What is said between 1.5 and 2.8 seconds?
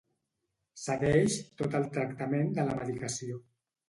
tot el tractament de la